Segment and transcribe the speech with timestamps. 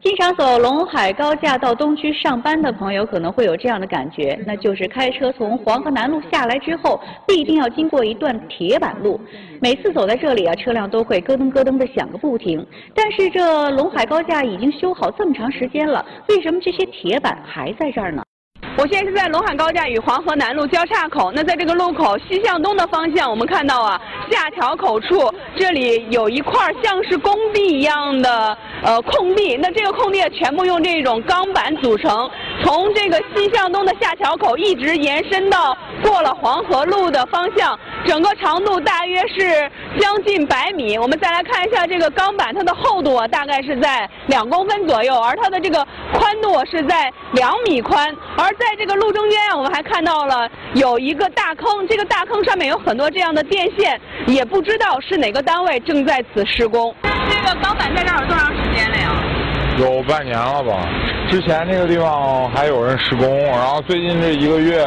[0.00, 9.20] 经常走陇海高架到东区上班的朋友可能会有这样的感觉，那就是开车从黄河南路下来之后，必定要经过一段铁板路。
[9.60, 12.64] 每次走在这里啊，车辆都会咯噔咯噔的响个不停。
[12.94, 18.22] 但是这陇海高架已经修好这么长时间了，为什么这些铁板还在这儿呢？
[18.78, 21.32] 我现在是在陇海高架与黄河南路交叉口。
[21.34, 29.56] 那在这个路口西向东的方向，我们看到啊，下桥口处这里有一块像是工地一样的呃空地。
[29.56, 32.30] 那这个空地全部用这种钢板组成，
[32.64, 40.98] 从这个西向东的下桥口一直延伸到过了黄河路的方向，整个长度大约是将近百米。
[40.98, 56.94] 我们再来看一下这个钢板，它的厚度啊大概是在两公分左右，而它的这个宽度是在两米宽，而在这个路中间啊，我们还看到了有一个大坑，这个大坑上面有很多这样的电线，也不知道是哪个单位正在此施工。
[57.02, 59.27] 这个钢板在这儿有多长时间了呀？
[59.78, 60.86] 有半年了吧。
[61.30, 64.84] 之前这个地方还有人施工，然后最近这一个月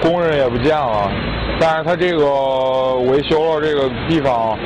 [0.00, 1.10] 工人也不见了，
[1.58, 4.56] 但是他这个维修了这个地方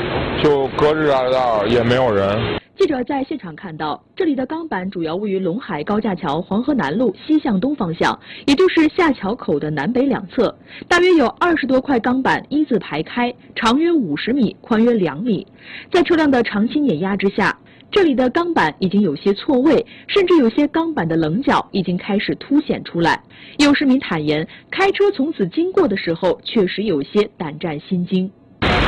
[0.43, 2.39] 就搁置在这儿，也没有人。
[2.79, 10.55] 记者在现场看到，这里的钢板主要位于陇海高架桥黄河南路西向东方向，也就是下桥口的南北两侧，
[10.87, 15.47] 大约有二十多块钢板一字排开，长约五十米，宽约两米。
[15.91, 17.57] 在车辆的长期碾压之下，
[17.91, 23.19] 这里的钢板已经有些错位，甚至有些钢板的棱角已经开始凸显出来。
[23.59, 28.31] 有市民坦言，开车从此经过的时候，确实有些胆战心惊。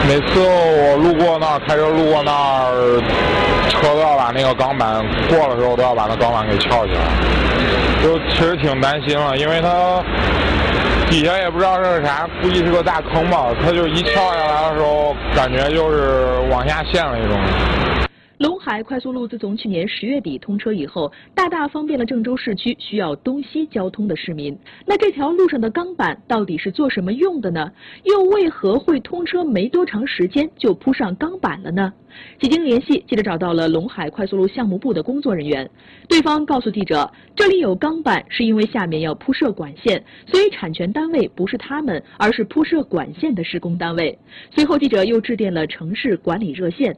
[0.06, 3.00] 每次我路过那儿，开车路过那儿，
[3.70, 10.02] 车都要把那个钢板过的时候都要把那钢板给翘起来，就其实挺担心了，因为它
[11.08, 17.38] 底下也不知道是啥，估计是个大坑吧，它就一翘下来的时候，感觉就是往下陷了一种。
[18.38, 24.56] 陇海快速路自从去年十月底通车以后，大大方便了郑州市区需要东西交通的市民。
[24.86, 27.72] 那这条路上的钢板到底是做什么用的呢？
[28.04, 31.92] 又为何会通车没多长时间就铺上钢板了呢？
[32.38, 35.68] 几经联系，记者找到了陇海快速路项目部的工作人员，
[36.08, 44.16] 对方告诉记者，这里有钢板是因为下面要铺设管线，所以产权单位不是他们，而是铺设管线的施工单位。
[44.54, 46.96] 随后，记者又致电了城市管理热线。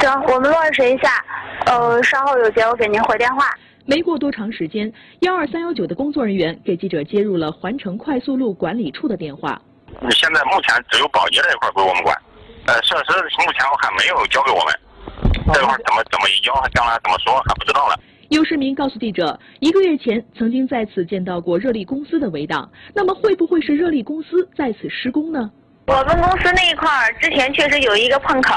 [0.00, 1.22] 行，我们落实一下，
[1.66, 3.50] 呃，稍后有结果给您回电话。
[3.84, 4.90] 没过多长时间，
[5.20, 9.60] 幺二三幺九的工作人员给记者接入了环城快速路管理处的电话。
[10.10, 12.16] 现在目前只有保洁这一块归我们管，
[12.66, 13.12] 呃，设施
[13.44, 14.74] 目前我还没有交给我们，
[15.52, 18.00] 这块怎么怎么移交，将来怎么说还不知道了。
[18.30, 25.50] 有市民告诉记者，一个月前曾经在此见到过热力公司的围挡，那么会不会是热力公司在此施工呢？
[25.90, 28.54] 我们公司那一块儿之前确实有一个碰口，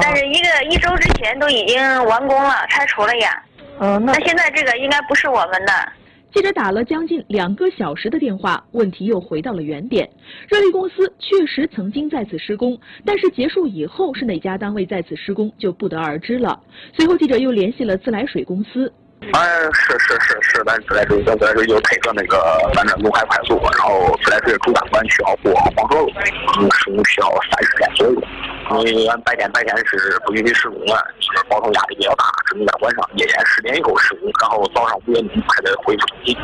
[0.00, 3.42] 但是一个一周之前都已经完工了，拆除了呀。
[3.80, 5.72] 嗯，那现在这个应该不是我们的。
[6.32, 10.08] 记者打了将近两个小时的电话，问题又回到了原点。
[10.48, 16.58] 热力公司确实曾经在此施工，但是结束以后是哪家单位在此施工就不得而知了。
[16.96, 18.90] 随后记者又联系了自来水公司。
[19.32, 22.38] 哎，是是是是，咱自来水，咱自来水就配合那个
[22.74, 26.08] 咱这陇海快速，然后自来水主干管需要过黄河路，
[26.72, 28.82] 施工需要三十天左右。
[28.82, 36.36] 你俺白天白天是不允许施工的，就是保证压力比较大，只能在晚上夜间十点以后施工，然后早上五点钟才得恢复通行。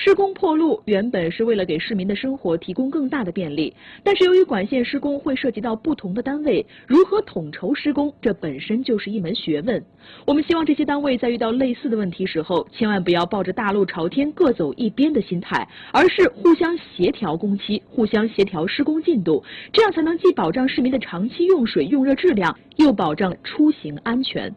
[0.00, 9.84] 施工破路原本是为了给市民的生活提供更大的便利，但是由于管线施工会涉及到不同的单位，如何统筹施工，这本身就是一门学问。
[10.24, 19.42] 我们希望这些单位在遇到类似的问题时候，千万不要抱着大路朝天、各走一边的心态，而是互相协调工期，互相协调施工进度，
[19.72, 24.54] 这样才能既保障市民的长期用水用热质量，又保障出行安全。